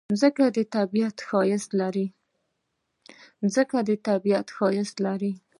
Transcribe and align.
مځکه 0.09 0.45
د 3.85 3.95
طبیعت 4.05 4.53
ښایست 4.57 4.99
لري. 5.07 5.33